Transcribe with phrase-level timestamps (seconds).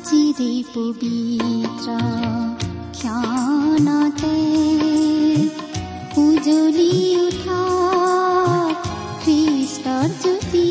[0.00, 1.96] আজিৰে পবিত্ৰ
[2.92, 4.36] ক্ষণতে
[6.16, 7.58] উজলি উঠা
[9.22, 10.64] খ্ৰীষ্টৰ জ্যোতি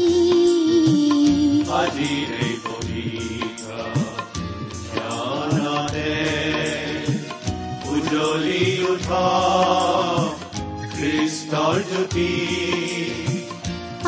[7.91, 9.25] উজলি উঠা
[10.93, 12.29] খ্ৰীষ্টৰ জ্যোতি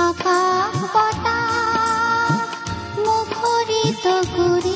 [0.02, 1.52] আকাশ বতাহ
[3.00, 4.71] মুখৰিত কৰি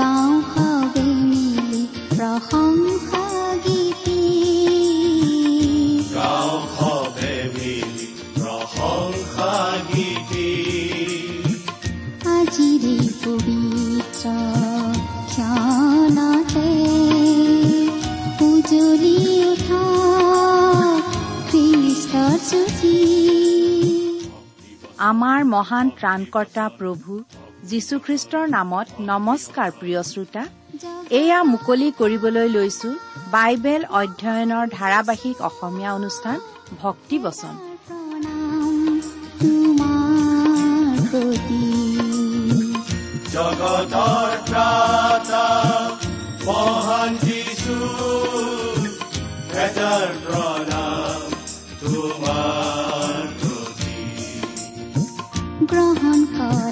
[0.00, 3.24] গাঁও সবে মিলি প্ৰশংসা
[3.64, 4.20] গীতি
[6.14, 9.50] গাঁও সবে মিলি প্ৰশংসা
[9.90, 10.48] গীতি
[12.34, 14.24] আজিৰে পবিত্ৰ
[15.32, 16.70] ক্ষণতে
[18.46, 19.84] উজলি উঠা
[22.48, 22.96] জ্যোতি
[25.10, 27.12] আমাৰ মহান ত্ৰাণকৰ্তা প্ৰভু
[27.68, 30.42] যীশুখ্ৰীষ্টৰ নামত নমস্কাৰ প্ৰিয় শ্ৰোতা।
[31.20, 32.90] এয়া মুকলি কৰিবলৈ লৈছো
[33.30, 36.38] বাইবেল অধ্যয়নৰ ধাৰাবাহিক অসমীয়া অনুষ্ঠান
[36.82, 37.54] ভক্তি বচন।
[41.10, 41.64] প্ৰতি
[46.46, 47.12] মহান
[50.24, 51.20] প্ৰণাম
[51.80, 53.24] তোমাৰ
[55.70, 56.69] গ্ৰহণ কৰাই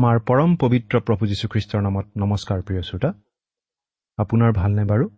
[0.00, 3.12] আমাৰ পৰম পবিত্ৰ প্ৰভু যীশুখ্ৰীষ্টৰ নামত নমস্কাৰ প্ৰিয় শ্ৰোতা।
[4.16, 5.10] আপোনাৰ ভালনে বাৰু?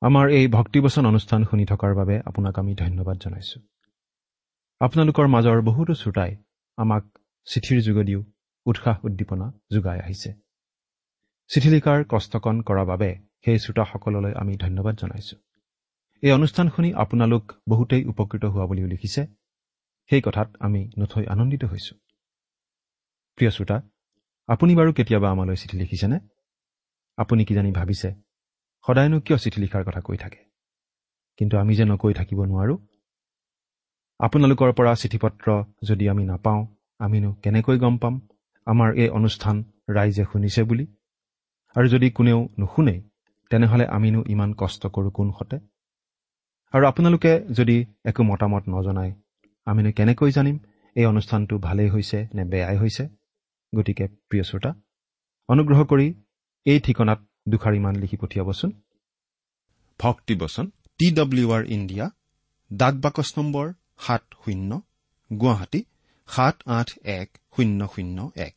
[0.00, 3.62] আমাৰ এই ভক্তিবচন অনুষ্ঠান শুনি থকাৰ বাবে আপোনাক আমি ধন্যবাদ জনাইছোঁ।
[4.80, 6.36] আপোনালোকৰ মাজৰ বহুতো শ্ৰোতাই
[6.76, 8.24] আমাক চিঠিৰ যোগেদিও
[8.66, 10.32] উৎসাহ উদ্দীপনা যোগাই আহিছে।
[11.48, 15.38] চিঠি লিখাৰ কষ্টকণ কৰাৰ বাবে সেই শ্ৰোতাসকললৈ আমি ধন্যবাদ জনাইছোঁ।
[16.22, 19.26] এই অনুষ্ঠান শুনি আপোনালোক বহুতেই উপকৃত হোৱা বুলিও লিখিছে।
[20.10, 21.98] সেই কথাত আমি নথৈ আনন্দিত হৈছোঁ।
[23.38, 23.76] প্ৰিয় শ্ৰোতা
[24.48, 26.18] আপুনি বাৰু কেতিয়াবা আমালৈ চিঠি লিখিছেনে?
[27.16, 28.08] আপুনি কিজানি ভাবিছে
[28.84, 30.38] সদায়নো কিয় চিঠি লিখাৰ কথা কৈ থাকে?
[31.36, 32.78] কিন্তু আমি যে নকৈ থাকিব নোৱাৰোঁ?
[34.20, 35.46] আপোনালোকৰ পৰা চিঠি পত্ৰ
[35.82, 36.60] যদি আমি নাপাওঁ
[37.00, 38.14] আমিনো কেনেকৈ গম পাম?
[38.66, 39.56] আমাৰ এই অনুষ্ঠান
[39.90, 40.86] ৰাইজে শুনিছে বুলি?
[41.76, 42.98] আৰু যদি কোনেও নুশুনেই
[43.50, 45.56] তেনেহ'লে আমিনো ইমান কষ্ট কৰোঁ কোনহতে
[46.74, 49.12] আৰু আপোনালোকে যদি একো মতামত নজনায়
[49.66, 50.56] আমিনো কেনেকৈ জানিম
[50.96, 53.15] এই অনুষ্ঠানটো ভালেই হৈছে নে বেয়াই হৈছে?
[53.72, 54.70] গতিকে প্ৰিয় শ্ৰোতা
[55.48, 56.06] অনুগ্ৰহ কৰি
[56.66, 57.20] এই ঠিকনাত
[57.52, 58.70] দুষাৰিমান লিখি পঠিয়াবচোন।
[60.00, 60.66] ভক্তিবচন
[61.00, 62.06] টি ডব্লিউ আৰ ইণ্ডিয়া
[62.70, 63.66] ডাক বাকচ নম্বৰ
[64.06, 64.70] সাত শূন্য
[65.30, 65.80] গুৱাহাটী
[66.28, 68.56] সাত আঠ এক শূন্য শূন্য এক।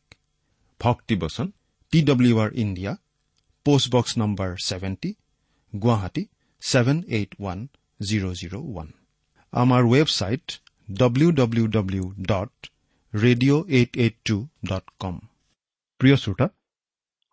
[0.80, 1.46] ভক্তিবচন
[1.92, 2.92] T W R India
[3.66, 5.10] post box number seventy
[5.72, 6.22] Guwahati
[6.62, 7.58] seven eight one
[8.00, 8.88] zero' zero' one.
[9.52, 10.46] আমাৰ website
[10.88, 12.69] W W W dot
[13.12, 15.16] radio' eight eight two dot com
[16.00, 16.46] প্ৰিয় শ্ৰোতা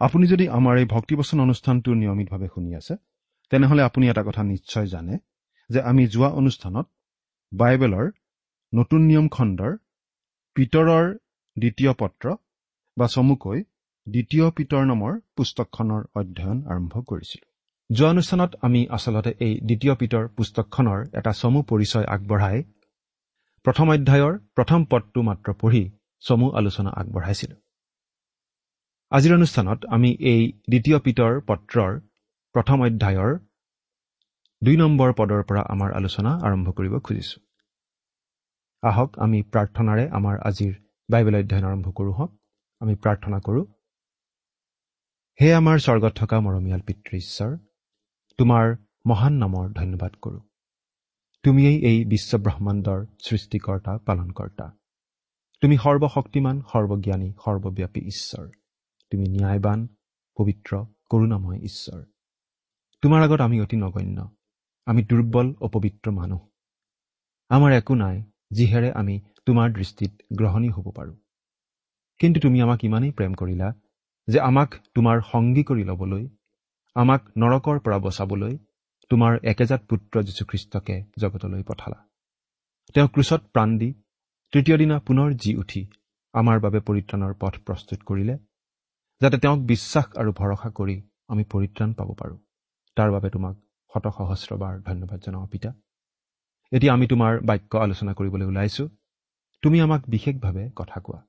[0.02, 2.94] আপুনি যদি আমাৰ এই ভক্তিবচন অনুষ্ঠানটো নিয়মিতভাৱে শুনি আছে
[3.52, 5.16] তেনেহ'লে আপুনি এটা কথা নিশ্চয় জানে
[5.70, 6.86] যে আমি যোৱা অনুষ্ঠানত
[7.52, 8.06] বাইবেলৰ
[8.74, 9.74] নতুন নিয়ম খণ্ডৰ
[10.56, 11.06] পিতৰৰ
[11.58, 12.26] দ্বিতীয় পত্ৰ
[12.98, 13.60] বা চমুকৈ
[14.08, 17.50] দ্বিতীয় পিতৰ নামৰ পুস্তকখনৰ অধ্যয়ন আৰম্ভ কৰিছিলোঁ।
[17.90, 22.58] যোৱা অনুষ্ঠানত আমি আচলতে এই দ্বিতীয় পিতৰ পুস্তকখনৰ এটা চমু পৰিচয় আগবঢ়াই
[23.68, 25.84] প্ৰথম অধ্যায়ৰ প্ৰথম পদটো মাত্ৰ পঢ়ি
[26.24, 27.58] চমু আলোচনা আগবঢ়াইছিলোঁ।
[29.12, 31.92] আজিৰ অনুষ্ঠানত আমি এই দ্বিতীয় পিতৰ পত্ৰৰ
[32.56, 33.32] প্ৰথম অধ্যায়ৰ
[34.62, 37.42] দুই নম্বৰ পদৰ পৰা আমাৰ আলোচনা আৰম্ভ কৰিব খুজিছোঁ।
[38.84, 40.74] আহক আমি প্ৰাৰ্থনাৰে আমাৰ আজিৰ
[41.10, 42.32] বাইবেল অধ্যয়ন আৰম্ভ কৰোঁ হওক।
[42.82, 43.66] আমি প্ৰাৰ্থনা কৰোঁ
[45.40, 47.52] হে আমাৰ স্বৰ্গত থকা মৰমীয়াল পিতৃ ঈশ্বৰ
[48.40, 48.66] তোমাৰ
[49.06, 50.47] মহান নামৰ ধন্যবাদ কৰোঁ।
[51.48, 54.78] তুমিয়েই এই বিশ্বব্ৰহ্মাণ্ডৰ সৃষ্টিকৰ্তা পালনকৰ্তা।
[55.62, 58.48] তুমি সৰ্বশক্তিমান সৰ্বজ্ঞানী সৰ্বব্যাপী ঈশ্বৰ।
[59.12, 59.88] তুমি ন্যায়বান
[60.38, 62.04] পবিত্ৰ কৰুণাময় ঈশ্বৰ।
[63.02, 64.30] তোমাৰ আগত আমি অতি নগণ্য।
[64.86, 66.40] আমি দুৰ্বল অপবিত্ৰ মানুহ।
[67.50, 71.16] আমাৰ একো নাই যিহেৰে আমি তোমাৰ দৃষ্টিত গ্ৰহণী হ'ব পাৰোঁ।
[72.20, 73.74] কিন্তু তুমি আমাক ইমানেই প্ৰেম কৰিলা
[74.28, 76.28] যে আমাক তোমাৰ সংগী কৰি ল'বলৈ
[76.96, 78.58] আমাক নৰকৰ পৰা বচাবলৈ
[79.12, 82.00] তোমাৰ একেজাত পুত্ৰ যীশুখ্ৰীষ্টকে জগতলৈ পঠালা।
[82.94, 83.90] তেওঁ ক্ৰুচত প্ৰাণ দি
[84.54, 85.82] তৃতীয় দিনা পুনৰ জি উঠি
[86.34, 88.36] আমাৰ বাবে পৰিত্ৰাণৰ পথ প্ৰস্তুত কৰিলে
[89.22, 92.38] যাতে তেওঁক বিশ্বাস আৰু ভৰসা কৰি আমি পৰিত্ৰাণ পাব পাৰোঁ।
[92.96, 93.56] তাৰ বাবে তোমাক
[93.92, 95.74] শত সহস্ৰবাৰ ধন্যবাদ জনাওঁ পিতা।
[96.72, 98.88] এতিয়া আমি তোমাৰ বাক্য আলোচনা কৰিবলৈ ওলাইছোঁ।
[99.64, 101.20] তুমি আমাক বিশেষভাৱে কথা কোৱা।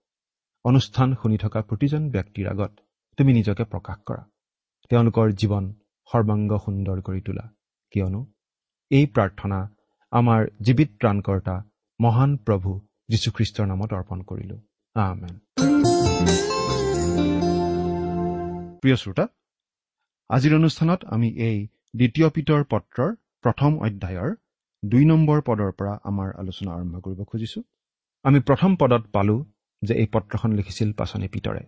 [0.64, 2.72] অনুষ্ঠান শুনি থকা প্ৰতিজন ব্যক্তিৰ আগত
[3.18, 4.22] তুমি নিজকে প্ৰকাশ কৰা।
[4.90, 5.64] তেওঁলোকৰ জীৱন
[6.10, 7.57] সৰ্বাংগ সুন্দৰ কৰি তোলা।
[7.92, 8.20] কিয়নো
[8.90, 9.58] এই প্ৰাৰ্থনা
[10.12, 11.56] আমাৰ জীৱিত প্ৰাণকৰ্তা
[12.00, 12.70] মহান প্ৰভু
[13.08, 14.56] যীশুখ্ৰীষ্টৰ নামত অৰ্পণ কৰিলো।
[14.96, 15.34] আমেন।
[18.80, 19.24] প্ৰিয় শ্ৰোতা
[20.30, 21.58] আজিৰ অনুষ্ঠানত আমি এই
[21.96, 23.10] দ্বিতীয় পিতৰ পত্ৰৰ
[23.42, 24.30] প্ৰথম অধ্যায়ৰ
[24.84, 27.60] দুই নম্বৰ পদৰ পৰা আমাৰ আলোচনা আৰম্ভ কৰিব খুজিছো।
[28.24, 29.36] আমি প্ৰথম পদত পালো
[29.82, 31.62] যে এই পত্ৰখন লিখিছিল পাচনি পিতৰে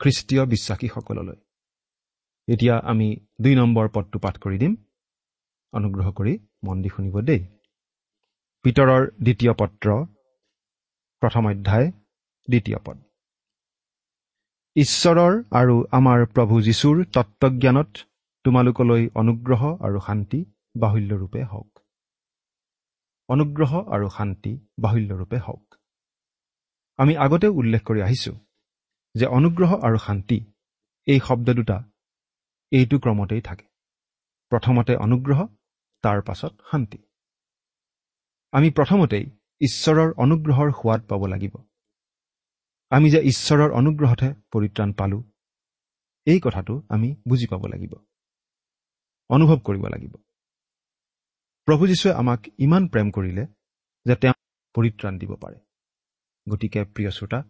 [0.00, 1.38] খ্ৰীষ্টীয় বিশ্বাসীসকললৈ।
[2.48, 3.08] এতিয়া আমি
[3.40, 4.76] দুই নম্বৰ পদটো পাঠ কৰি দিম।
[5.72, 6.32] অনুগ্ৰহ কৰি
[6.64, 7.42] মন দি শুনিব দেই।
[8.64, 9.88] পিতৰৰ দ্বিতীয় পত্ৰ
[11.22, 11.86] প্ৰথম অধ্যায়
[12.48, 12.98] দ্বিতীয় পদ।
[14.76, 17.90] ঈশ্বৰৰ আৰু আমাৰ প্ৰভু যীশুৰ তত্বজ্ঞানত
[18.44, 20.40] তোমালোকলৈ অনুগ্ৰহ আৰু শান্তি
[20.76, 21.70] বাহুল্যৰূপে হওক।
[23.28, 25.64] অনুগ্ৰহ আৰু শান্তি বাহুল্যৰূপে হওক।
[26.98, 28.32] আমি আগতেও উল্লেখ কৰি আহিছো
[29.14, 30.38] যে অনুগ্ৰহ আৰু শান্তি
[31.06, 31.78] এই শব্দ দুটা
[32.72, 33.66] এইটো ক্ৰমতেই থাকে।
[34.52, 35.40] প্ৰথমতে অনুগ্ৰহ
[36.02, 36.98] তাৰ পাছত শান্তি।
[38.52, 39.24] আমি প্ৰথমতেই
[39.60, 41.54] ঈশ্বৰৰ অনুগ্ৰহৰ সোৱাদ পাব লাগিব।
[42.90, 45.18] আমি যে ঈশ্বৰৰ অনুগ্ৰহতহে পৰিত্ৰাণ পালো
[46.26, 47.92] এই কথাটো আমি বুজি পাব লাগিব।
[49.30, 50.14] অনুভৱ কৰিব লাগিব।
[51.68, 53.44] প্ৰভু যীশুৱে আমাক ইমান প্ৰেম কৰিলে
[54.06, 54.34] যে তেওঁ
[54.74, 55.58] পৰিত্ৰাণ দিব পাৰে।
[56.48, 57.40] গতিকে প্ৰিয় শ্ৰোতা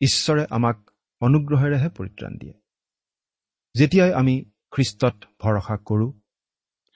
[0.00, 0.90] ঈশ্বৰে আমাক
[1.20, 2.54] অনুগ্ৰহেৰেহে পৰিত্ৰাণ দিয়ে।
[3.74, 4.34] যেতিয়াই আমি
[4.70, 6.10] খ্ৰীষ্টত ভৰসা কৰোঁ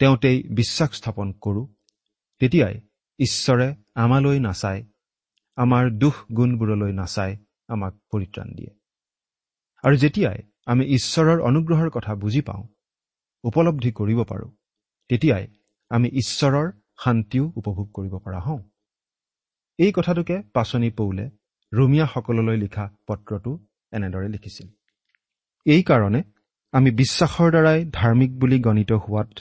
[0.01, 1.67] তেওঁতেই বিশ্বাস স্থাপন কৰোঁ।
[2.41, 2.75] তেতিয়াই
[3.19, 4.79] ঈশ্বৰে আমালৈ নাচাই
[5.59, 7.33] আমাৰ দুখ গুণবোৰলৈ নাচাই
[7.69, 8.73] আমাক পৰিত্ৰাণ দিয়ে।
[9.85, 12.65] আৰু যেতিয়াই আমি ঈশ্বৰৰ অনুগ্ৰহৰ কথা বুজি পাওঁ
[13.45, 14.51] উপলব্ধি কৰিব পাৰোঁ
[15.11, 15.45] তেতিয়াই
[15.91, 16.67] আমি ঈশ্বৰৰ
[17.05, 18.61] শান্তিও উপভোগ কৰিব পৰা হওঁ।
[19.79, 21.25] এই কথাটোকে পাচনি পৌলে
[21.73, 23.53] ৰুমিয়াসকললৈ লিখা পত্ৰটো
[23.93, 24.69] এনেদৰে লিখিছিল।
[25.67, 26.21] এইকাৰণে
[26.75, 29.33] আমি বিশ্বাসৰ দ্বাৰাই ধাৰ্মিক বুলি গণিত হোৱাত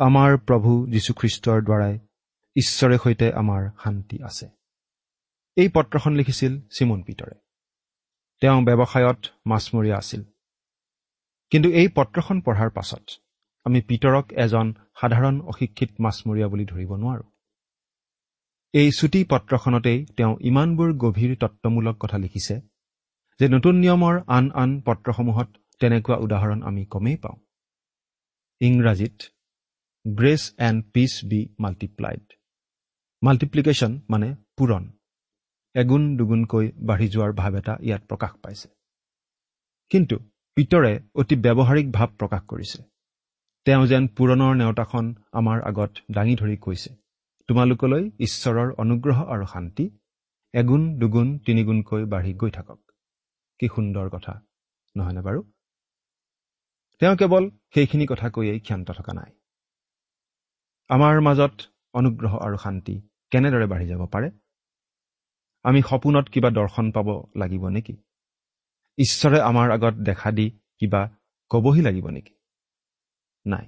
[0.00, 1.98] আমাৰ প্ৰভু যীশুখ্ৰীষ্টৰ দ্বাৰাই
[2.56, 4.46] ঈশ্বৰে সৈতে আমাৰ শান্তি আছে।
[5.56, 7.36] এই পত্ৰখন লিখিছিল চিমন পিতৰে
[8.42, 10.22] তেওঁ ব্যৱসায়ত মাছমৰীয়া আছিল।
[11.52, 13.04] কিন্তু এই পত্ৰখন পঢ়াৰ পাছত
[13.66, 14.66] আমি পিতৰক এজন
[15.00, 17.24] সাধাৰণ অশিক্ষিত মাছমৰীয়া বুলি ধৰিব নোৱাৰো।
[18.74, 22.54] এই চুটি পত্ৰখনতেই তেওঁ ইমানবোৰ গভীৰ তত্বমূলক কথা লিখিছে
[23.40, 25.48] যে নতুন নিয়মৰ আন আন পত্ৰসমূহত
[25.80, 27.38] তেনেকুৱা উদাহৰণ আমি কমেই পাওঁ।
[28.60, 29.16] ইংৰাজীত
[30.04, 32.24] grace and peace be multiplied
[33.22, 34.84] multiplication মানে পূৰণ।
[35.74, 38.68] এগুণ দুগুণকৈ বাঢ়ি যোৱাৰ ভাৱ এটা ইয়াত প্ৰকাশ পাইছে।
[39.90, 40.16] কিন্তু
[40.56, 42.78] পিতৰে অতি ব্যৱহাৰিক ভাৱ প্ৰকাশ কৰিছে।
[43.66, 46.90] তেওঁ যেন পূৰণৰ নেওতাখন আমাৰ আগত দাঙি ধৰি কৈছে।
[47.48, 49.84] তোমালোকলৈ ঈশ্বৰৰ অনুগ্ৰহ আৰু শান্তি
[50.54, 52.80] এগুণ দুগুণ তিনিগুণকৈ বাঢ়ি গৈ থাকক।
[53.60, 54.34] কি সুন্দৰ কথা
[54.96, 55.40] নহয়নে বাৰু?
[57.00, 59.30] তেওঁ কেৱল সেইখিনি কথা কৈয়েই ক্ষান্ত থকা নাই।
[60.88, 61.54] আমাৰ মাজত
[61.94, 62.94] অনুগ্ৰহ আৰু শান্তি
[63.30, 64.30] কেনেদৰে বাঢ়ি যাব পাৰে?
[65.62, 67.96] আমি সপোনত কিবা দৰ্শন পাব লাগিব নেকি?
[68.98, 71.10] ঈশ্বৰে আমাৰ আগত দেখা দি কিবা
[71.50, 72.34] কবহি লাগিব নেকি?
[73.46, 73.66] নাই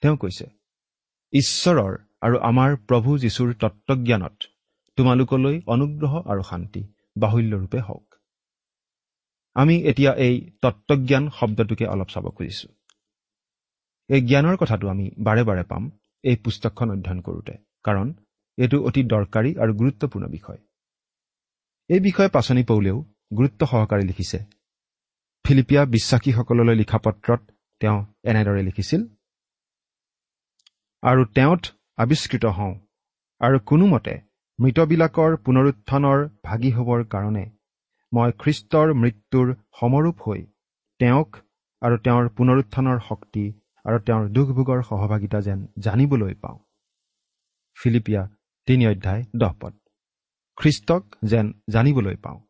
[0.00, 0.46] তেওঁ কৈছে
[1.32, 4.36] ঈশ্বৰৰ আৰু আমাৰ প্ৰভু যীশুৰ তত্বজ্ঞানত
[4.96, 6.82] তোমালোকলৈ অনুগ্ৰহ আৰু শান্তি
[7.18, 8.14] বাহুল্যৰূপে হওক।
[9.54, 12.68] আমি এতিয়া এই তত্বজ্ঞান শব্দটোকে অলপ চাব খুজিছো।
[14.08, 15.90] এই জ্ঞানৰ কথাটো আমি বাৰে বাৰে পাম।
[16.24, 18.06] এই পুস্তকখন অধ্যয়ন কৰোঁতে কাৰণ
[18.58, 20.60] এইটো অতি দৰকাৰী আৰু গুৰুত্বপূৰ্ণ বিষয়।
[21.90, 22.96] এই বিষয়ে পাচনি পৌলেও
[23.36, 24.38] গুৰুত্ব সহকাৰে লিখিছে।
[25.44, 27.40] ফিলিপিয়া বিশ্বাসীসকললৈ লিখা পত্ৰত
[27.80, 29.00] তেওঁ এনেদৰে লিখিছিল
[31.02, 31.62] আৰু তেওঁত
[31.98, 32.74] আৱিষ্কৃত হওঁ
[33.40, 34.14] আৰু কোনোমতে
[34.58, 37.44] মৃতবিলাকৰ পুনৰুত্থানৰ ভাগি হ'বৰ কাৰণে
[38.12, 39.48] মই খ্ৰীষ্টৰ মৃত্যুৰ
[39.80, 40.40] সমৰূপ হৈ
[41.00, 41.30] তেওঁক
[41.82, 43.44] আৰু তেওঁৰ পুনৰুত্থানৰ শক্তি
[43.88, 46.58] আৰু তেওঁৰ দুখভোগৰ সহভাগিতা যেন জানিবলৈ পাওঁ।
[47.82, 48.28] ফিলিপিয়া
[48.66, 49.78] তিনি অধ্যায় দহ পদ।
[50.56, 52.40] খ্ৰীষ্টক যেন জানিবলৈ পাওঁ।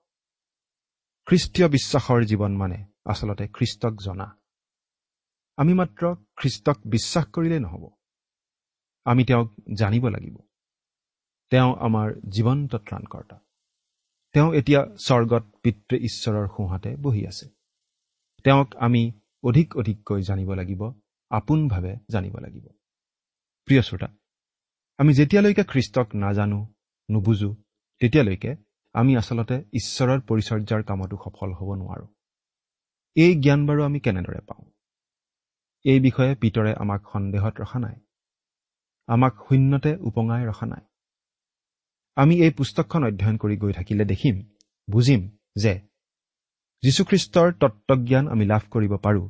[1.26, 4.38] খ্ৰীষ্টীয় বিশ্বাসৰ জীৱন মানে আচলতে খ্ৰীষ্টক জনা।
[5.57, 7.90] আমি মাত্ৰ খ্ৰীষ্টক বিশ্বাস কৰিলেই নহ'ব।
[9.04, 10.37] আমি তেওঁক জানিব লাগিব।
[11.50, 13.40] তেওঁ আমাৰ জীৱন্ত ত্ৰাণকৰ্তা।
[14.33, 17.49] তেওঁ এতিয়া স্বৰ্গত পিতৃ ঈশ্বৰৰ সোঁহাতে বহি আছে।
[18.45, 22.66] তেওঁক আমি অধিক অধিককৈ জানিব লাগিব। আপোনভাৱে জানিব লাগিব।
[23.68, 24.08] প্ৰিয় শ্ৰোতা
[24.99, 26.61] আমি যেতিয়ালৈকে খ্ৰীষ্টক নাজানো
[27.08, 27.50] নুবুজো
[28.00, 28.56] তেতিয়ালৈকে
[28.94, 32.08] আমি আচলতে ঈশ্বৰৰ পৰিচৰ্যাৰ কামতো সফল হ'ব নোৱাৰোঁ।
[33.16, 34.64] এই জ্ঞান বাৰু আমি কেনেদৰে পাওঁ?
[35.85, 37.97] এই বিষয়ে পিতৰে আমাক সন্দেহত ৰখা নাই।
[39.08, 40.85] আমাক শূন্যতে উপঙাই ৰখা নাই।
[42.16, 44.37] আমি এই পুস্তকখন অধ্যয়ন কৰি গৈ থাকিলে দেখিম
[44.88, 45.23] বুজিম
[45.56, 45.75] যে
[46.82, 49.26] যীশুখ্ৰীষ্টৰ তত্বজ্ঞান আমি লাভ কৰিব পাৰোঁ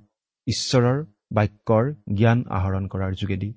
[0.46, 0.98] ঈশ্বৰৰ
[1.30, 3.50] বাক্যৰ জ্ঞান আহৰণ কৰাৰ যোগেদি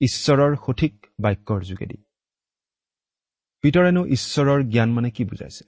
[0.00, 1.98] ঈশ্বৰৰ সঠিক বাক্যৰ যোগেদি।
[3.64, 5.64] পিতৰেনো ঈশ্বৰৰ জ্ঞান মানে কি বুজাইছে?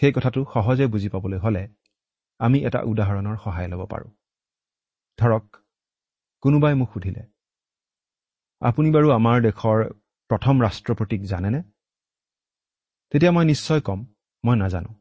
[0.00, 1.68] সেই কথাটো সহজে বুজি পাবলৈ হ'লে
[2.40, 4.10] আমি এটা উদাহৰণৰ সহায় ল'ব পাৰোঁ।
[5.18, 5.44] ধৰক
[6.42, 7.22] কোনোবাই মোক সুধিলে
[8.62, 9.78] আপুনি বাৰু আমাৰ দেশৰ
[10.30, 11.60] প্ৰথম ৰাষ্ট্ৰপতিক জানেনে?
[13.12, 14.00] তেতিয়া মই নিশ্চয় ক'ম
[14.44, 14.92] মই নাজানো।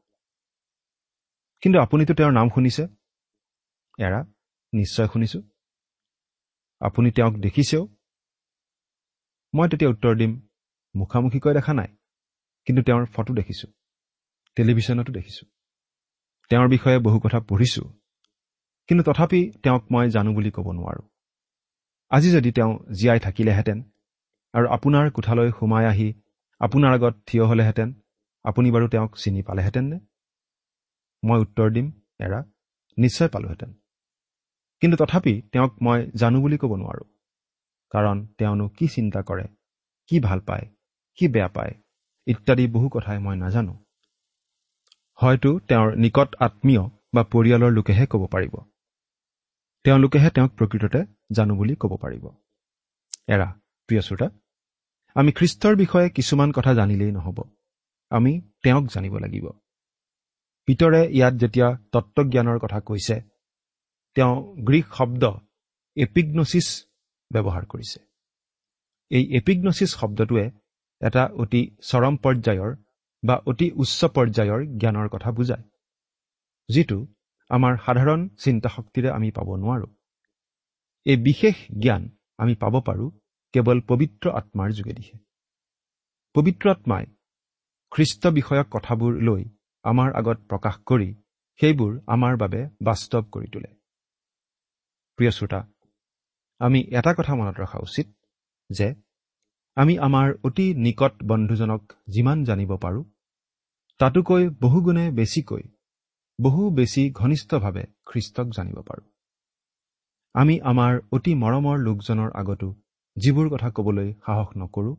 [1.63, 2.83] কিন্তু আপুনিতো তেওঁৰ নাম শুনিছে?
[3.97, 4.19] এৰা
[4.73, 5.41] নিশ্চয় শুনিছোঁ।
[6.81, 7.83] আপুনি তেওঁক দেখিছেও?
[9.53, 10.31] মই তেতিয়া উত্তৰ দিম
[10.95, 11.89] মুখামুখিকৈ দেখা নাই
[12.65, 13.69] কিন্তু তেওঁৰ ফটো দেখিছোঁ
[14.57, 15.47] টেলিভিশ্যনতো দেখিছোঁ।
[16.51, 17.87] তেওঁৰ বিষয়ে বহু কথা পঢ়িছোঁ
[18.87, 21.05] কিন্তু তথাপি তেওঁক মই জানো বুলি ক'ব নোৱাৰোঁ।
[22.11, 23.77] আজি যদি তেওঁ জীয়াই থাকিলেহেঁতেন
[24.53, 26.07] আৰু আপোনাৰ কোঠালৈ সোমাই আহি
[26.61, 27.89] আপোনাৰ আগত থিয় হ'লেহেঁতেন
[28.45, 29.97] আপুনি বাৰু তেওঁক চিনি পালেহেঁতেননে?
[31.23, 31.87] মই উত্তৰ দিম
[32.19, 32.39] এৰা
[32.97, 33.80] নিশ্চয় পালোহেঁতেন।
[34.81, 37.07] কিন্তু তথাপি তেওঁক মই জানো বুলি ক'ব নোৱাৰোঁ।
[37.91, 39.45] কাৰণ তেওঁনো কি চিন্তা কৰে
[40.07, 40.65] কি ভাল পায়
[41.15, 41.73] কি বেয়া পায়
[42.27, 43.73] ইত্যাদি বহু কথাই মই নাজানো।
[45.19, 46.83] হয়তো তেওঁৰ নিকট আত্মীয়
[47.13, 48.53] বা পৰিয়ালৰ লোকেহে ক'ব পাৰিব।
[49.85, 52.25] তেওঁলোকেহে তেওঁক প্ৰকৃততে জানো বুলি ক'ব পাৰিব।
[53.27, 53.47] এৰা
[53.89, 54.27] প্ৰিয় শ্ৰোতা
[55.15, 57.37] আমি খ্ৰীষ্টৰ বিষয়ে কিছুমান কথা জানিলেই নহ'ব।
[58.11, 58.31] আমি
[58.63, 59.45] তেওঁক জানিব লাগিব।
[60.67, 63.15] পিতৰে ইয়াত যেতিয়া তত্বজ্ঞানৰ কথা কৈছে
[64.15, 65.23] তেওঁ গ্ৰীক শব্দ
[65.97, 66.67] এপিগ্নচিছ
[67.31, 67.99] ব্যৱহাৰ কৰিছে।
[69.11, 70.45] এই এপিগ্নচিছ শব্দটোৱে
[71.01, 72.71] এটা অতি চৰম পৰ্যায়ৰ
[73.23, 75.63] বা অতি উচ্চ পৰ্যায়ৰ জ্ঞানৰ কথা বুজায়
[76.69, 76.97] যিটো
[77.49, 79.91] আমাৰ সাধাৰণ চিন্তা শক্তিৰে আমি পাব নোৱাৰোঁ।
[81.05, 82.03] এই বিশেষ জ্ঞান
[82.37, 83.09] আমি পাব পাৰোঁ
[83.53, 85.15] কেৱল পবিত্ৰ আত্মাৰ যোগেদিহে।
[86.35, 87.05] পবিত্ৰ আত্মাই
[87.91, 89.41] খ্ৰীষ্ট বিষয়ক কথাবোৰ লৈ
[89.85, 91.09] আমাৰ আগত প্ৰকাশ কৰি
[91.59, 93.80] সেইবোৰ আমাৰ বাবে বাস্তৱ কৰি তোলে।
[95.21, 95.59] প্ৰিয় শ্ৰোতা
[96.61, 98.07] আমি এটা কথা মনত ৰখা উচিত
[98.69, 98.87] যে
[99.75, 103.03] আমি আমাৰ অতি নিকট বন্ধুজনক যিমান জানিব পাৰোঁ
[103.99, 105.63] তাতোকৈ বহুগুণে বেছিকৈ
[106.39, 109.05] বহু বেছি ঘনিষ্ঠভাৱে খ্ৰীষ্টক জানিব পাৰোঁ।
[110.35, 112.73] আমি আমাৰ অতি মৰমৰ লোকজনৰ আগতো
[113.17, 114.95] যিবোৰ কথা ক'বলৈ সাহস নকৰোঁ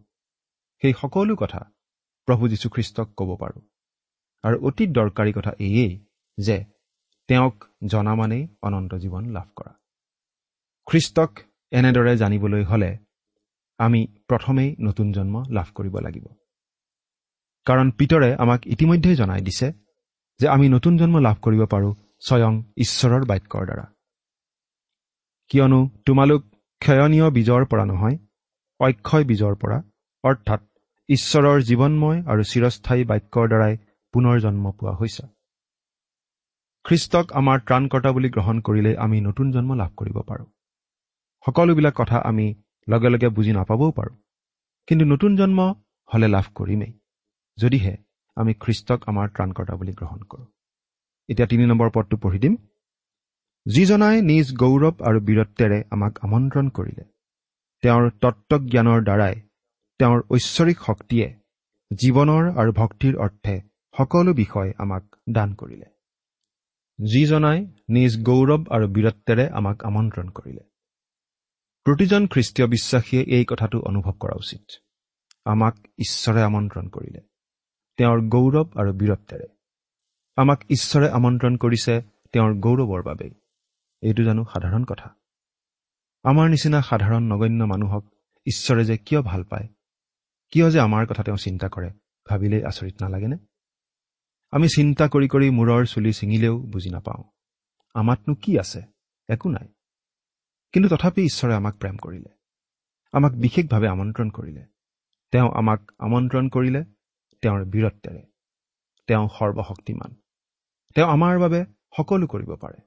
[0.82, 1.62] সেই সকলো কথা
[2.28, 3.62] প্ৰভু যীশুখ্ৰীষ্টক ক'ব পাৰোঁ।
[4.44, 5.92] আৰু অতি দৰকাৰী কথা এয়েই
[6.38, 6.64] যে
[7.28, 9.81] তেওঁক জনা মানেই অনন্ত জীৱন লাভ কৰা।
[10.86, 11.30] খ্ৰীষ্টক
[11.72, 12.98] এনেদৰে জানিবলৈ হ'লে
[13.78, 16.26] আমি প্ৰথমেই নতুন জন্ম লাভ কৰিব লাগিব।
[17.66, 19.72] কাৰণ পিতৰে আমাক ইতিমধ্যেই জনাই দিছে
[20.40, 23.84] যে আমি নতুন জন্ম লাভ কৰিব পাৰোঁ স্বয়ং ঈশ্বৰৰ বাক্যৰ দ্বাৰা।
[25.50, 26.42] কিয়নো তোমালোক
[26.82, 28.16] ক্ষয়নীয় বীজৰ পৰা নহয়
[28.80, 29.78] অক্ষয় বীজৰ পৰা
[30.24, 30.60] অৰ্থাৎ
[31.08, 33.74] ঈশ্বৰৰ জীৱনময় আৰু চিৰস্থায়ী বাক্যৰ দ্বাৰাই
[34.14, 35.24] পুনৰ জন্ম পোৱা হৈছে।
[36.84, 40.46] খ্ৰীষ্টক আমাৰ ত্ৰাণকৰ্তা বুলি গ্ৰহণ কৰিলে আমি নতুন জন্ম লাভ কৰিব পাৰোঁ।
[41.46, 42.54] সকলোবিলাক কথা আমি
[42.88, 44.16] লগে লগে বুজি নাপাবও পাৰোঁ।
[44.86, 45.74] কিন্তু নতুন জন্ম
[46.10, 46.92] হ'লে লাভ কৰিমেই।
[47.58, 47.96] যদিহে
[48.36, 50.46] আমি খ্ৰীষ্টক আমাৰ ত্ৰাণকৰ্তা বুলি গ্ৰহণ কৰোঁ।
[51.28, 52.56] এতিয়া তিনি নম্বৰ পদটো পঢ়ি দিম।
[53.66, 57.04] যিজনাই নিজ গৌৰৱ আৰু বীৰত্বেৰে আমাক আমন্ত্ৰণ কৰিলে
[57.82, 59.34] তেওঁৰ তত্বজ্ঞানৰ দ্বাৰাই
[60.00, 61.28] তেওঁৰ ঐশ্বৰিক শক্তিয়ে
[61.90, 63.54] জীৱনৰ আৰু ভক্তিৰ অৰ্থে
[63.94, 65.86] সকলো বিষয় আমাক দান কৰিলে।
[66.98, 67.58] যিজনাই
[67.88, 70.71] নিজ গৌৰৱ আৰু বীৰত্বেৰে আমাক আমন্ত্ৰণ কৰিলে।
[71.84, 74.60] প্ৰতিজন খ্ৰীষ্টীয় বিশ্বাসীয়ে এই কথাটো অনুভৱ কৰা উচিত।
[75.44, 77.20] আমাক ঈশ্বৰে আমন্ত্ৰণ কৰিলে।
[77.96, 79.46] তেওঁৰ গৌৰৱ আৰু বীৰত্বেৰে।
[80.36, 83.30] আমাক ঈশ্বৰে আমন্ত্ৰণ কৰিছে তেওঁৰ গৌৰৱৰ বাবেই।
[84.02, 85.14] এইটো জানো সাধাৰণ কথা।
[86.22, 88.04] আমাৰ নিচিনা সাধাৰণ নগণ্য মানুহক
[88.46, 89.68] ঈশ্বৰে যে কিয় ভাল পায়
[90.50, 91.90] কিয় যে আমাৰ কথা তেওঁ চিন্তা কৰে
[92.28, 93.36] ভাবিলেই আচৰিত নালাগেনে?
[94.50, 97.24] আমি চিন্তা কৰি কৰি মূৰৰ চুলি ছিঙিলেও বুজি নাপাওঁ।
[97.94, 98.82] আমাতনো কি আছে?
[99.28, 99.68] একো নাই।
[100.72, 102.30] কিন্তু তথাপি ঈশ্বৰে আমাক প্ৰেম কৰিলে।
[103.12, 104.66] আমাক বিশেষভাৱে আমন্ত্ৰণ কৰিলে।
[105.30, 106.84] তেওঁ আমাক আমন্ত্ৰণ কৰিলে
[107.42, 108.22] তেওঁৰ বীৰত্বেৰে।
[109.06, 110.14] তেওঁ সৰ্বশক্তিমান।
[110.94, 111.64] তেওঁ আমাৰ বাবে
[111.96, 112.80] সকলো কৰিব পাৰে।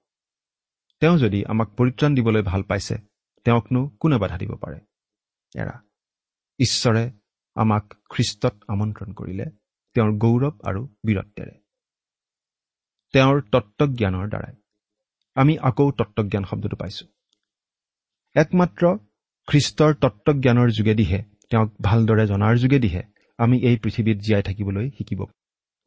[0.99, 2.97] তেওঁ যদি আমাক পৰিত্ৰাণ দিবলৈ ভাল পাইছে
[3.43, 4.79] তেওঁকনো কোনে বাধা দিব পাৰে?
[5.55, 5.81] এৰা
[6.59, 7.11] ঈশ্বৰে
[7.55, 9.45] আমাক খ্ৰীষ্টত আমন্ত্ৰণ কৰিলে
[9.93, 11.51] তেওঁৰ গৌৰৱ আৰু বীৰত্বেৰে।
[13.13, 14.55] তেওঁৰ তত্বজ্ঞানৰ দ্বাৰাই।
[15.35, 17.14] আমি আকৌ তত্বজ্ঞান শব্দটো পাইছো।
[18.35, 18.87] একমাত্ৰ
[19.47, 23.03] খ্ৰীষ্টৰ তত্বজ্ঞানৰ যোগেদিহে তেওঁক ভালদৰে জনাৰ যোগেদিহে
[23.37, 25.25] আমি এই পৃথিৱীত জীয়াই থাকিবলৈ শিকিব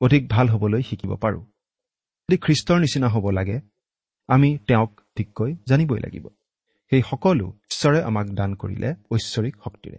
[0.00, 1.42] অধিক ভাল হ'বলৈ শিকিব পাৰোঁ।
[2.28, 3.60] যদি খ্ৰীষ্টৰ নিচিনা হ'ব লাগে
[4.28, 6.28] আমি তেওঁক ঠিককৈ জানিবই লাগিব।
[6.90, 9.98] সেই সকলো ঈশ্বৰে আমাক দান কৰিলে ঐশ্বৰিক শক্তিৰে।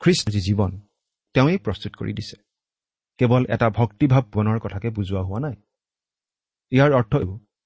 [0.00, 0.80] খ্ৰীষ্ট যি জীৱন
[1.34, 2.36] তেওঁৱেই প্ৰস্তুত কৰি দিছে।
[3.18, 5.56] কেৱল এটা ভক্তিভাৱ বনৰ কথাকে বুজোৱা হোৱা নাই।
[6.70, 7.12] ইয়াৰ অৰ্থ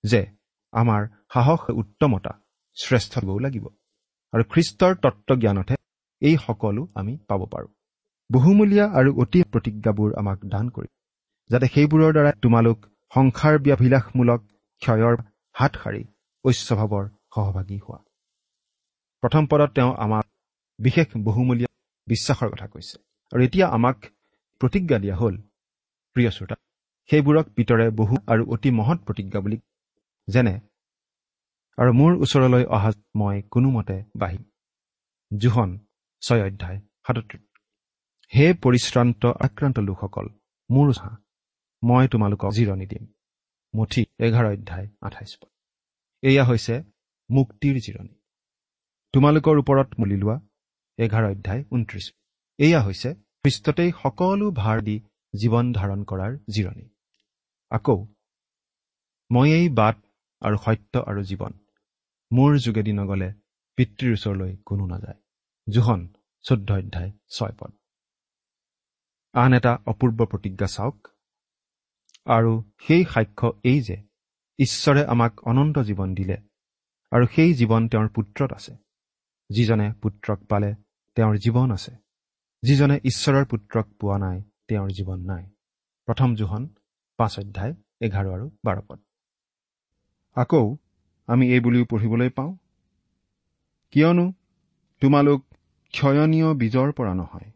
[0.04, 0.26] যে
[0.72, 2.32] আমাৰ সাহস উত্তমতা
[2.76, 3.64] শ্ৰেষ্ঠ হ'বও লাগিব।
[4.32, 5.76] আৰু খ্ৰীষ্টৰ তত্বজ্ঞানতহে
[6.22, 7.70] এই সকলো আমি পাব পাৰোঁ।
[8.30, 10.88] বহুমূলীয়া আৰু অতি প্ৰতিজ্ঞাবোৰ আমাক দান কৰি
[11.50, 12.78] যাতে সেইবোৰৰ দ্বাৰা তোমালোক
[13.12, 14.40] সংসাৰ ব্যাভিলাষমূলক
[14.82, 15.14] ক্ষয়ৰ
[15.54, 16.02] হাত সাৰি
[16.44, 18.00] ঐশ্বভাৱৰ সহভাগী হোৱা।
[19.22, 20.26] প্ৰথম পদত তেওঁ আমাক
[20.78, 21.70] বিশেষ বহুমূলীয়া
[22.08, 22.96] বিশ্বাসৰ কথা কৈছে।
[23.32, 23.98] আৰু এতিয়া আমাক
[24.60, 25.34] প্ৰতিজ্ঞা দিয়া হ'ল
[26.16, 26.56] প্ৰিয় শ্ৰোতা
[27.10, 29.58] সেইবোৰক পিতৰে বহু আৰু অতি মহৎ প্ৰতিজ্ঞা বুলি
[30.28, 30.54] যেনে
[31.78, 34.44] আৰু মোৰ ওচৰলৈ অহা মই কোনোমতে বাঢ়িম।
[35.38, 35.70] জোহন
[36.22, 37.42] ছয় অধ্যায় সাতত্ৰিশ।
[38.32, 40.26] হে পৰিশ্ৰান্ত আক্ৰান্ত লোকসকল
[40.70, 41.16] মোৰ হাঁহ
[41.82, 43.04] মই তোমালোকক জিৰণি দিম।
[43.74, 45.50] মুঠি এঘাৰ অধ্যায় আঠাইছ পদ।
[46.22, 46.74] এয়া হৈছে
[47.30, 48.14] মুক্তিৰ জিৰণি।
[49.12, 50.36] তোমালোকৰ ওপৰত মূলি লোৱা
[50.98, 52.06] এঘাৰ অধ্যায় ঊনত্ৰিছ
[52.58, 54.96] এয়া হৈছে খ্ৰীষ্টতেই সকলো ভাৰ দি
[55.34, 56.86] জীৱন ধাৰণ কৰাৰ জিৰণি।
[57.70, 58.06] আকৌ
[59.30, 59.96] ময়েই বাট
[60.40, 61.52] আৰু সত্য আৰু জীৱন।
[62.32, 63.32] মোৰ যোগেদি নগলে
[63.76, 65.18] পিতৃৰ ওচৰলৈ কোনো নাযায়।
[65.70, 66.08] জোহন
[66.42, 67.72] চৈধ্য অধ্যায় ছয় পদ।
[69.32, 71.08] আন এটা অপূৰ্ব প্ৰতিজ্ঞা চাওক।
[72.26, 73.96] আৰু সেই সাক্ষ্য এই যে
[74.58, 76.36] ঈশ্বৰে আমাক অনন্ত জীৱন দিলে
[77.10, 78.76] আৰু সেই জীৱন তেওঁৰ পুত্ৰত আছে।
[79.50, 80.74] যিজনে পুত্ৰক পালে
[81.14, 81.92] তেওঁৰ জীৱন আছে।
[82.62, 85.46] যিজনে ঈশ্বৰৰ পুত্ৰক পোৱা নাই তেওঁৰ জীৱন নাই।
[86.06, 86.68] প্ৰথম জোহন
[87.16, 89.00] পাঁচ অধ্যায় এঘাৰ আৰু বাৰ পদ।
[90.36, 90.76] আকৌ
[91.28, 92.56] আমি এই বুলিও পঢ়িবলৈ পাওঁ?
[93.92, 94.26] কিয়নো
[95.02, 95.40] তোমালোক
[95.94, 97.48] ক্ষয়নীয় বীজৰ পৰা নহয়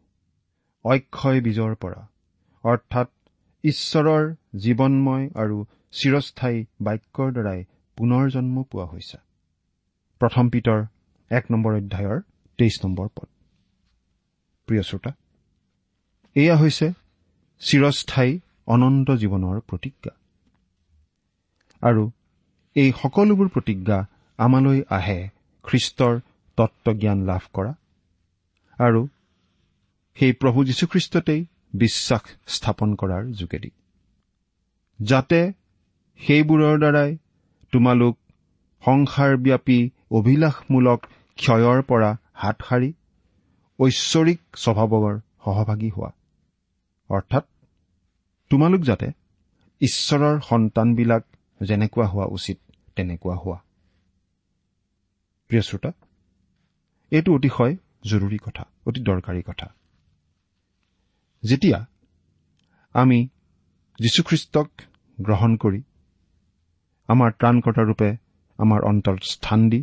[0.85, 2.01] অক্ষয় বীজৰ পৰা
[2.63, 3.07] অৰ্থাৎ
[3.63, 4.23] ঈশ্বৰৰ
[4.55, 5.57] জীৱনময় আৰু
[5.91, 7.59] চিৰস্থায়ী বাক্যৰ দ্বাৰাই
[7.97, 9.17] পুনৰ জন্ম পোৱা হৈছে।
[10.21, 10.79] প্ৰথম পিতৰ
[11.31, 12.19] এক নম্বৰ অধ্যায়ৰ
[12.59, 13.27] তেইছ নম্বৰ পদ।
[14.67, 15.11] প্ৰিয় শ্ৰোতা
[16.35, 16.87] এয়া হৈছে
[17.61, 18.31] চিৰস্থায়ী
[18.67, 20.13] অনন্ত জীৱনৰ প্ৰতিজ্ঞা।
[21.81, 22.03] আৰু
[22.75, 23.97] এই সকলোবোৰ প্ৰতিজ্ঞা
[24.39, 25.29] আমালৈ আহে
[25.65, 26.19] খ্ৰীষ্টৰ
[26.57, 27.73] তত্বজ্ঞান লাভ কৰা।
[28.79, 29.07] আৰু
[30.17, 33.71] সেই প্ৰভু যীশুখ্ৰীষ্টতেই বিশ্বাস স্থাপন কৰাৰ যোগেদি।
[34.99, 35.39] যাতে
[36.19, 37.17] সেইবোৰৰ দ্বাৰাই
[37.73, 38.15] তোমালোক
[38.83, 39.79] সংসাৰব্যাপী
[40.11, 40.99] অভিলাষমূলক
[41.37, 42.93] ক্ষয়ৰ পৰা হাত সাৰি
[43.79, 46.11] ঐশ্বৰিক স্বভাৱৰ সহভাগী হোৱা।
[47.09, 47.45] অৰ্থাৎ
[48.51, 49.07] তোমালোক যাতে
[49.81, 51.23] ঈশ্বৰৰ সন্তানবিলাক
[51.61, 52.57] যেনেকুৱা হোৱা উচিত
[52.95, 53.57] তেনেকুৱা হোৱা।
[55.49, 55.91] প্ৰিয় শ্ৰোতা
[57.11, 59.67] এইটো অতিশয় জৰুৰী কথা অতি দৰকাৰী কথা।
[61.43, 61.79] যেতিয়া
[62.95, 63.19] আমি
[63.99, 64.69] যীশুখ্ৰীষ্টক
[65.17, 65.81] গ্ৰহণ কৰি
[67.09, 68.09] আমাৰ ত্ৰাণকৰ্তাৰূপে
[68.59, 69.81] আমাৰ অন্তৰত স্থান দি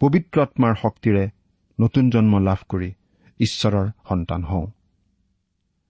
[0.00, 1.24] পবিত্ৰ আত্মাৰ শক্তিৰে
[1.80, 2.90] নতুন জন্ম লাভ কৰি
[3.40, 4.66] ঈশ্বৰৰ সন্তান হওঁ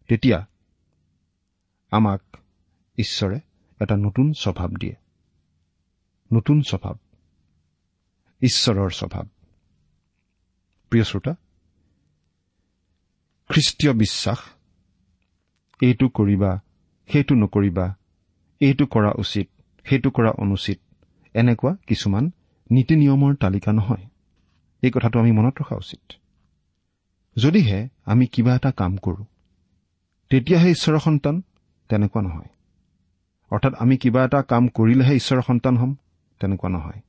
[0.09, 0.39] তেতিয়া
[1.93, 2.23] আমাক
[2.99, 3.39] ঈশ্বৰে
[3.81, 4.95] এটা নতুন স্বভাৱ দিয়ে।
[6.33, 6.97] নতুন স্বভাৱ।
[8.43, 9.27] ঈশ্বৰৰ স্বভাৱ।
[10.93, 11.33] প্ৰিয় শ্ৰোতা
[13.51, 14.41] খ্ৰীষ্টীয় বিশ্বাস
[15.83, 16.51] এইটো কৰিবা
[17.09, 17.87] সেইটো নকৰিবা
[18.61, 19.47] এইটো কৰা উচিত
[19.87, 20.79] সেইটো কৰা অনুচিত
[21.35, 22.25] এনেকুৱা কিছুমান
[22.71, 24.05] নীতি নিয়মৰ তালিকা নহয়।
[24.83, 26.05] এই কথাটো আমি মনত ৰখা উচিত।
[27.37, 29.25] যদিহে আমি কিবা এটা কাম কৰোঁ
[30.31, 31.43] তেতিয়াহে ঈশ্বৰৰ সন্তান
[31.89, 32.51] তেনেকুৱা নহয়।
[33.51, 35.95] অৰ্থাৎ আমি কিবা এটা কাম কৰিলেহে ঈশ্বৰৰ সন্তান হ'ম।
[36.41, 37.01] তেনেকুৱা নহয়।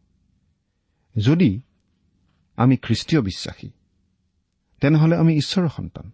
[1.16, 1.62] যদি
[2.58, 3.70] আমি খ্ৰীষ্টীয় বিশ্বাসী
[4.82, 6.12] তেনেহলে আমি ঈশ্বৰৰ সন্তান।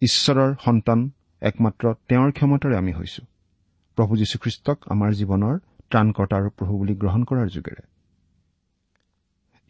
[0.00, 1.10] ঈশ্বৰৰ সন্তান
[1.42, 3.22] একমাত্ৰ তেওঁৰ ক্ষমতাৰে আমি হৈছো।
[3.96, 5.58] প্ৰভু যীশুখ্ৰীষ্টক আমাৰ জীৱনৰ
[5.90, 7.82] ত্ৰাণকৰ্তা আৰু প্ৰভু বুলি গ্ৰহণ কৰাৰ যোগেৰে।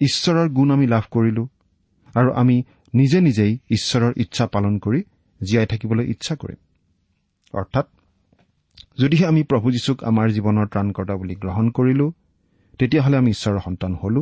[0.00, 1.48] ঈশ্বৰৰ গুণ আমি লাভ কৰিলো
[2.14, 2.62] আৰু আমি
[2.94, 5.00] নিজে নিজেই ঈশ্বৰৰ ইচ্ছা পালন কৰি
[5.42, 6.60] জীয়াই থাকিবলৈ ইচ্ছা কৰিম।
[7.58, 7.86] অৰ্থাৎ
[8.98, 12.12] যদিহে আমি প্ৰভু যীশুক আমাৰ জীৱনৰ ত্ৰাণকৰ্তা বুলি গ্ৰহণ কৰিলো
[12.80, 14.20] তেতিয়াহ'লে আমি ঈশ্বৰৰ সন্তান হলো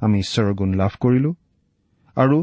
[0.00, 1.30] আমি ঈশ্বৰৰ গুণ লাভ কৰিলো
[2.16, 2.38] আৰু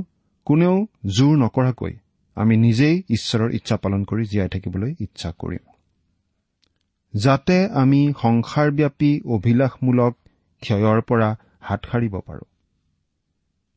[0.47, 0.75] কোনেও
[1.15, 1.93] জোৰ নকৰাকৈ
[2.37, 5.63] আমি নিজেই ঈশ্বৰৰ ইচ্ছা পালন কৰি জীয়াই থাকিবলৈ ইচ্ছা কৰিম।
[7.13, 10.13] যাতে আমি সংসাৰব্যাপী অভিলাষমূলক
[10.61, 11.29] ক্ষয়ৰ পৰা
[11.67, 12.45] হাত সাৰিব পাৰো।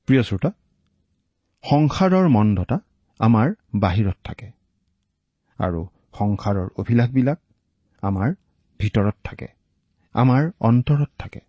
[0.08, 0.50] প্ৰিয় শ্ৰোতা
[1.64, 2.76] সংসাৰৰ মন্দতা
[3.20, 3.48] আমাৰ
[3.84, 4.48] বাহিৰত থাকে
[5.58, 5.80] আৰু
[6.18, 7.38] সংসাৰৰ অভিলাষবিলাক
[8.02, 8.28] আমাৰ
[8.80, 9.48] ভিতৰত থাকে।
[10.14, 11.40] আমাৰ অন্তৰত থাকে।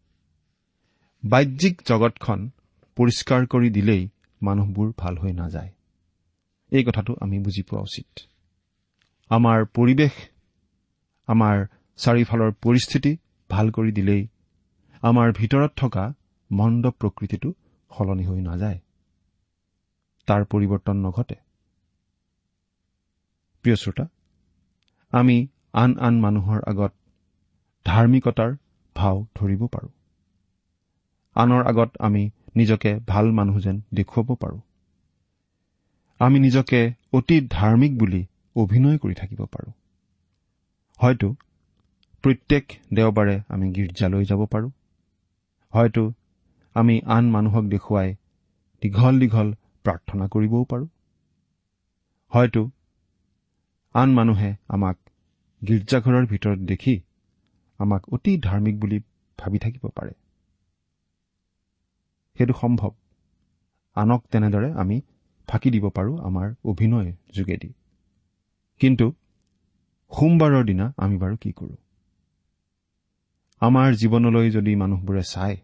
[1.24, 2.50] বাহ্যিক জগতখন
[2.97, 4.10] পৰিষ্কাৰ কৰি দিলেই
[4.41, 5.71] মানুহবোৰ ভাল হৈ নাযায়।
[6.71, 8.10] এই কথাটো আমি বুজি পোৱা উচিত।
[9.32, 10.13] আমাৰ পৰিৱেশ
[11.28, 11.65] আমাৰ
[12.00, 13.12] চাৰিওফালৰ পৰিস্থিতি
[13.50, 14.24] ভাল কৰি দিলেই
[15.04, 16.04] আমাৰ ভিতৰত থকা
[16.52, 17.50] মন্দ প্ৰকৃতিটো
[17.91, 18.80] সলনি হৈ নাযায়।
[20.28, 21.36] তাৰ পৰিৱৰ্তন নঘটে।
[23.65, 24.06] প্ৰিয় শ্ৰোতা
[25.13, 25.38] আমি
[25.74, 26.93] আন আন মানুহৰ আগত
[27.86, 28.52] ধাৰ্মিকতাৰ
[28.96, 29.89] ভাও ধৰিব পাৰোঁ।
[31.36, 34.60] আনৰ আগত আমি নিজকে ভাল মানুহ যেন দেখুৱাব পাৰোঁ।
[36.20, 39.72] আমি নিজকে অতি ধাৰ্মিক বুলি অভিনয় কৰি থাকিব পাৰোঁ।
[41.00, 41.36] হয়তো
[42.24, 42.63] প্ৰত্যেক
[42.94, 44.72] দেওবাৰে আমি গীৰ্জালৈ যাব পাৰোঁ।
[45.74, 46.04] হয়তো
[46.76, 48.15] আমি আন মানুহক দেখুৱাই
[48.82, 49.54] দীঘল দীঘল
[49.86, 50.88] প্ৰাৰ্থনা কৰিবও পাৰোঁ।
[52.32, 52.62] হয়তো
[53.96, 54.98] আন মানুহে আমাক
[55.62, 56.96] গীৰ্জাঘৰৰ ভিতৰত দেখি
[57.82, 58.98] আমাক অতি ধাৰ্মিক বুলি
[59.39, 60.13] ভাবি থাকিব পাৰে।
[62.38, 62.91] সেইটো সম্ভৱ।
[63.96, 64.98] আনক তেনেদৰে আমি
[65.50, 67.70] ফাঁকি দিব পাৰোঁ আমাৰ অভিনয় যোগেদি।
[68.82, 69.06] কিন্তু
[70.12, 71.78] সোমবাৰৰ দিনা আমি বাৰু কি কৰোঁ?
[73.62, 75.58] আমাৰ জীৱনলৈ যদি মানুহবোৰে চায়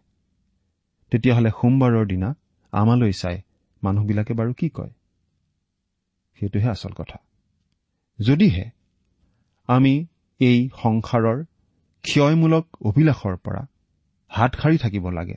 [1.12, 2.28] তেতিয়াহ'লে সোমবাৰৰ দিনা
[2.72, 3.36] আমালৈ চাই
[3.82, 4.92] মানুহবিলাকে বাৰু কি কয়?
[6.38, 7.18] সেইটোহে আচল কথা।
[8.18, 8.66] যদিহে
[9.68, 9.94] আমি
[10.40, 11.38] এই সংসাৰৰ
[12.08, 13.66] ক্ষয়মূলক অভিলাষৰ পৰা
[14.28, 15.34] হাত সাৰি থাকিব লাগে।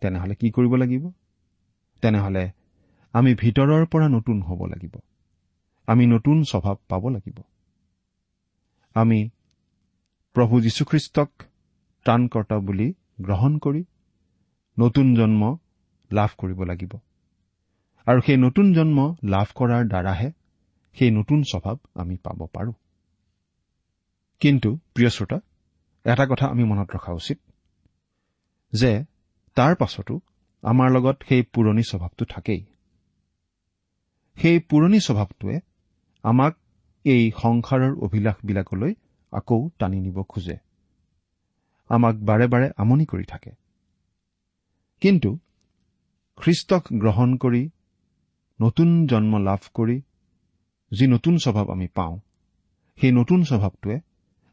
[0.00, 1.10] তেনেহলে কি কৰিব লাগিব?
[2.02, 2.50] তেনেহলে
[3.12, 4.96] আমি ভিতৰৰ পৰা নতুন হ'ব লাগিব।
[5.86, 7.38] আমি নতুন স্বভাৱ পাব লাগিব।
[8.94, 9.30] আমি
[10.34, 11.30] প্ৰভু যীশুখ্ৰীষ্টক
[12.04, 13.84] ত্ৰাণকৰ্তা বুলি গ্ৰহণ কৰি
[14.78, 15.56] নতুন জন্ম
[16.12, 16.92] লাভ কৰিব লাগিব।
[18.06, 20.32] আৰু সেই নতুন জন্ম লাভ কৰাৰ দ্বাৰাহে
[20.94, 22.72] সেই নতুন স্বভাৱ আমি পাব পাৰোঁ।
[24.40, 25.40] কিন্তু প্ৰিয় শ্ৰোতা
[26.04, 27.38] এটা কথা আমি মনত ৰখা উচিত
[28.72, 29.04] যে
[29.56, 30.20] তাৰ পাছতো
[30.62, 32.64] আমাৰ লগত সেই পুৰণি স্বভাৱটো থাকেই।
[34.36, 35.60] সেই পুৰণি স্বভাৱটোৱে
[36.22, 36.52] আমাক
[37.04, 38.92] এই সংসাৰৰ অভিলাষবিলাকলৈ
[39.32, 40.56] আকৌ টানি নিব খোজে।
[41.88, 43.52] আমাক বাৰে বাৰে আমনি কৰি থাকে।
[45.00, 45.38] কিন্তু
[46.36, 47.70] খ্ৰীষ্টক গ্ৰহণ কৰি
[48.60, 50.02] নতুন জন্ম লাভ কৰি
[50.92, 52.20] যি নতুন স্বভাৱ আমি পাওঁ
[53.00, 54.00] সেই নতুন স্বভাৱটোৱে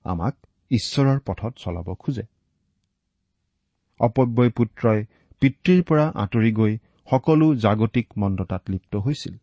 [0.03, 0.35] আমাক
[0.71, 2.23] ঈশ্বৰৰ পথত চলাব খোজে।
[3.99, 5.05] অপব্যয় পুত্ৰই
[5.39, 6.77] পিতৃৰ পৰা আঁতৰি গৈ
[7.09, 9.37] সকলো জাগতিক মন্দতাত লিপ্ত হৈছিল।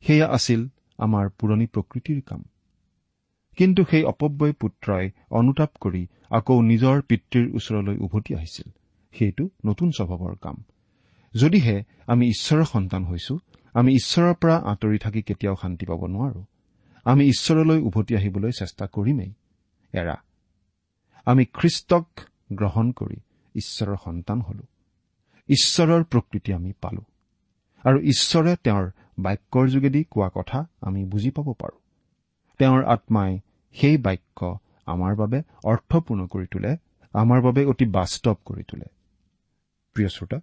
[0.00, 2.44] সেয়া আছিল আমাৰ পুৰণি প্ৰকৃতিৰ কাম।
[3.56, 8.72] কিন্তু সেই অপব্যয় পুত্ৰই অনুতাপ কৰি আকৌ নিজৰ পিতৃৰ ওচৰলৈ উভতি আহিছিল।
[9.18, 10.64] সেইটো নতুন স্বভাৱৰ কাম।
[11.34, 13.38] যদিহে আমি ঈশ্বৰৰ সন্তান হৈছো
[13.74, 16.44] আমি ঈশ্বৰৰ পৰা আঁতৰি থাকি কেতিয়াও শান্তি পাব নোৱাৰো।
[17.04, 19.32] আমি ঈশ্বৰলৈ উভতি আহিবলৈ চেষ্টা কৰিমেই।
[19.92, 20.22] এৰা
[21.26, 22.06] আমি খ্ৰীষ্টক
[22.52, 23.16] গ্ৰহণ কৰি
[23.54, 24.62] ঈশ্বৰৰ সন্তান হলো।
[25.48, 27.02] ঈশ্বৰৰ প্ৰকৃতি আমি পালো।
[27.84, 31.80] আৰু ঈশ্বৰে তেওঁৰ বাক্যৰ যোগেদি কোৱা কথা আমি বুজি পাব পাৰো।
[32.58, 33.40] তেওঁৰ আত্মাই
[33.72, 36.76] সেই বাক্য আমাৰ বাবে অৰ্থপূৰ্ণ কৰি তোলে
[37.12, 38.84] আমাৰ বাবে অতি বাস্তৱ কৰি তোলে।
[39.94, 40.40] প্ৰিয় শ্ৰোতা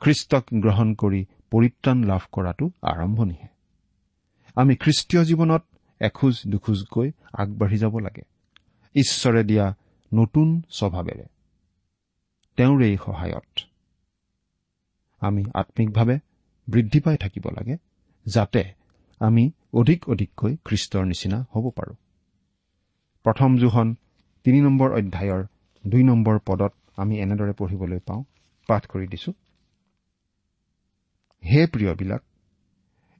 [0.00, 3.48] খ্ৰীষ্টক গ্ৰহণ কৰি পৰিত্ৰাণ লাভ কৰাটো আৰম্ভণিহে।
[4.54, 5.64] আমি খ্ৰীষ্টীয় জীৱনত
[6.00, 8.22] এখোজ দুখোজকৈ আগবাঢ়ি যাব লাগে।
[8.94, 9.74] ঈশ্বৰে দিয়া
[10.12, 11.26] নতুন স্বভাৱেৰে।
[12.56, 13.60] তেওঁৰ এই সহায়ত।
[15.20, 16.18] আমি আম্মিকভাৱে
[16.68, 17.76] বৃদ্ধি পাই থাকিব লাগে
[18.26, 18.62] যাতে
[19.20, 21.94] আমি অধিক অধিককৈ খ্ৰীষ্টৰ নিচিনা হ'ব পাৰোঁ।
[23.24, 23.94] প্ৰথম জোখন
[24.44, 25.46] তিনি নম্বৰ অধ্যায়ৰ
[25.86, 28.24] দুই নম্বৰ পদত আমি এনেদৰে পঢ়িবলৈ পাওঁ
[28.68, 29.32] পাঠ কৰি দিছো।
[31.44, 32.22] হে প্ৰিয়বিলাক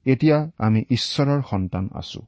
[0.06, 2.20] এতিয়া আমি ঈশ্বৰৰ সন্তান আছো।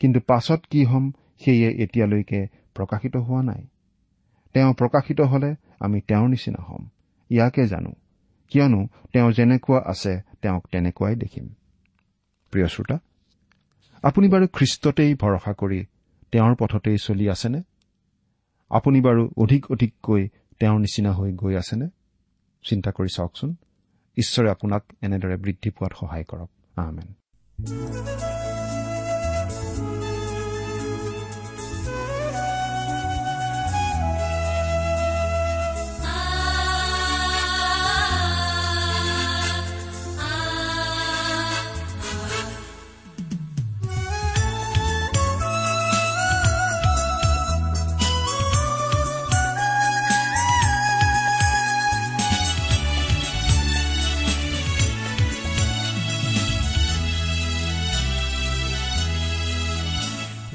[0.00, 3.62] কিন্তু পাছত কি হ'ম সেয়ে এতিয়ালৈকে প্ৰকাশিত হোৱা নাই।
[4.54, 6.82] তেওঁ প্ৰকাশিত হলে আমি তেওঁৰ নিচিনা হ'ম।
[7.30, 7.92] ইয়াকে জানো।
[8.50, 8.80] কিয়নো
[9.12, 10.12] তেওঁ যেনেকুৱা আছে
[10.42, 11.46] তেওঁক তেনেকুৱাই দেখিম।
[12.50, 12.96] প্ৰিয় শ্ৰোতা
[14.02, 15.80] আপুনি বাৰু খ্ৰীষ্টতেই ভৰসা কৰি
[16.32, 17.60] তেওঁৰ পথতেই চলি আছেনে?
[18.70, 20.22] আপুনি বাৰু অধিক অধিককৈ
[20.60, 21.86] তেওঁৰ নিচিনা হৈ গৈ আছেনে?
[22.64, 23.50] চিন্তা কৰি চাওকচোন।
[24.16, 27.08] ঈশ্বৰে আপোনাক এনেদৰে বৃদ্ধি পোৱাত সহায় কৰক। আহমেন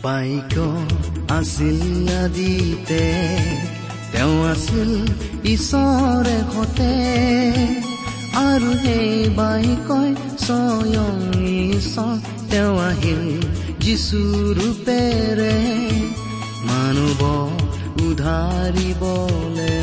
[0.03, 0.55] বাইক
[1.29, 3.05] আছিল নদীতে
[4.11, 4.91] তেওঁ আছিল
[5.53, 6.93] ঈশ্বৰে সতে
[8.43, 10.09] আৰু সেই বাইকই
[10.45, 11.15] স্বয়ং
[11.77, 12.15] ঈশ্বৰ
[12.51, 13.23] তেওঁ আহিল
[13.83, 14.21] যিচু
[14.57, 15.57] ৰূপেৰে
[16.69, 17.19] মানুহ
[18.07, 19.82] উধাৰিবলৈ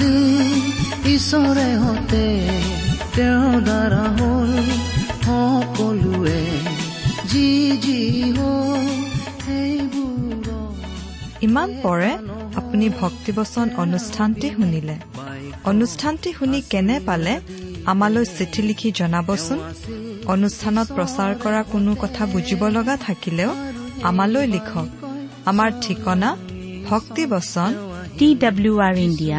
[0.00, 2.24] আছিল ঈশ্বৰে হতে
[3.16, 4.52] তেওঁ দ্বাৰা হ'ল
[5.24, 6.42] সকলোৱে
[7.30, 7.46] যি
[7.84, 7.98] যি
[8.36, 8.88] হ'ল
[11.46, 12.10] ইমান পৰে
[12.60, 14.96] আপুনি ভক্তিবচন অনুষ্ঠানটি শুনিলে।
[15.70, 17.34] অনুষ্ঠানটি শুনি কেনে পালে
[17.92, 19.58] আমালৈ চিঠি লিখি জনাবচোন।
[20.34, 23.50] অনুষ্ঠানত প্ৰচাৰ কৰা কোনো কথা বুজিব লগা থাকিলেও
[24.08, 24.88] আমালৈ লিখক।
[25.50, 26.28] আমাৰ ঠিকনা
[26.90, 27.70] ভক্তিবচন
[28.18, 29.38] T W R India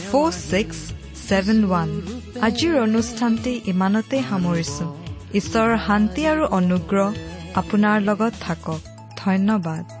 [0.00, 0.78] four six
[1.28, 1.88] seven one
[2.48, 4.86] আজিৰ অনুষ্ঠানটি ইমানতে সামৰিছো।
[5.34, 7.08] ঈশ্বৰৰ শান্তি আৰু অনুগ্ৰহ
[7.60, 8.80] আপোনাৰ লগত থাকক।
[9.18, 9.97] ধন্যবাদ।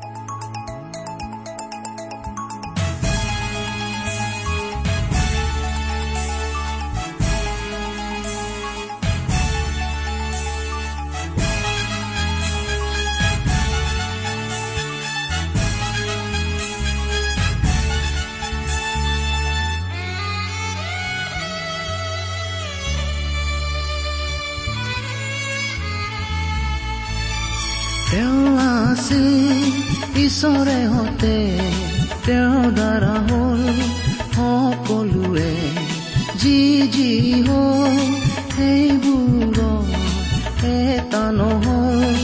[30.38, 31.58] ঈশ্বৰে হতে
[32.26, 33.62] তেওঁ দ্বাৰা হ'ল
[34.36, 35.56] সকলোৱে।
[36.40, 37.96] যি যি হ'ল
[38.56, 39.58] সেইবোৰ
[40.64, 42.14] এটা নহল।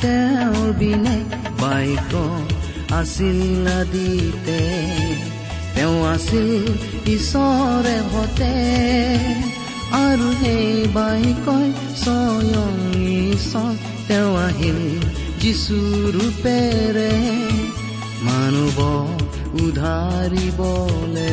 [0.00, 1.24] তেওঁৰ বিনে
[1.60, 2.12] বাইক
[2.92, 4.60] আছিল আদিতে
[5.74, 6.72] তেওঁ আছিল
[7.12, 8.52] ঈশ্বৰে হতে।
[9.92, 12.74] আৰু সেই বাইকই স্বয়ং
[13.32, 13.74] ঈশ্বৰ।
[14.08, 15.00] তেওঁ আহিল
[15.40, 17.61] যিচু ৰূপেৰে।
[18.42, 18.78] মানৱ
[19.62, 21.30] উধাৰিবলে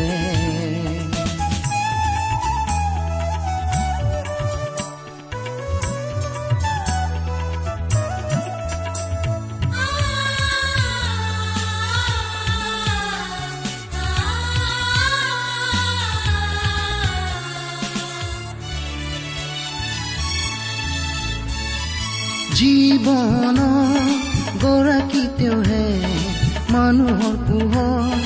[26.74, 28.18] মানুহৰ পোহৰ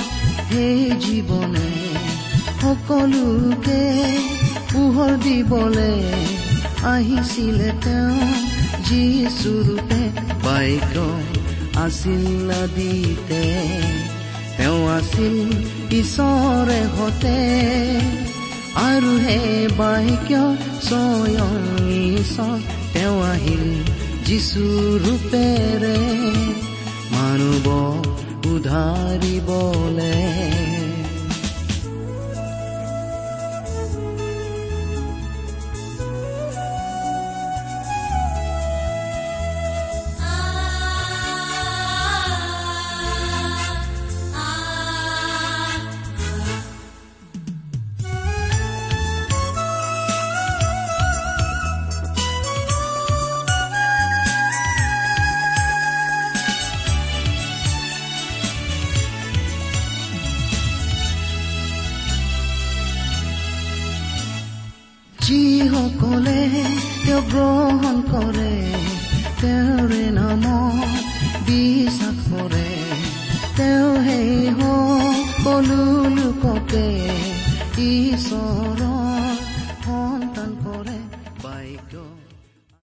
[0.50, 1.70] সেই জীৱনে
[2.62, 3.82] সকলোকে
[4.74, 5.94] পোহৰ দিবলে
[6.94, 8.18] আহিছিলে তেওঁ
[8.88, 10.02] যিচুৰূপে
[10.44, 10.96] বাইক
[11.84, 13.46] আছিল আদিতে
[14.58, 15.36] তেওঁ আছিল
[16.00, 17.38] ঈশ্বৰে হতে
[18.84, 19.40] আৰু হে
[19.78, 20.32] বাইক্য
[20.88, 21.58] স্বয়ং
[22.20, 22.58] ঈশ্বৰ
[22.94, 23.66] তেওঁ আহিল
[24.26, 24.64] যিচু
[25.06, 26.33] ৰূপেৰে মানৱ
[29.24, 29.93] উধাৰিবলে